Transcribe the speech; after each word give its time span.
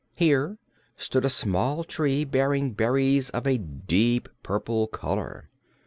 Here 0.15 0.57
stood 0.97 1.25
a 1.25 1.29
small 1.29 1.83
tree 1.83 2.23
bearing 2.25 2.71
berries 2.73 3.29
of 3.29 3.45
a 3.45 3.59
deep 3.59 4.29
purple 4.41 4.87
color. 4.87 5.51